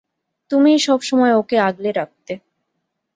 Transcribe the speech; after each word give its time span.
তুমিই 0.51 0.79
সবসময় 0.79 1.33
ওকে 1.33 1.57
আগলে 1.59 1.89
রাখতে। 1.91 2.33